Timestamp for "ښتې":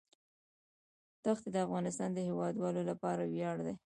1.37-1.49